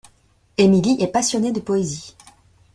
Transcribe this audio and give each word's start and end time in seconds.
Emily 0.57 0.97
est 0.99 1.11
passionnée 1.11 1.51
de 1.51 1.59
poésie. 1.59 2.15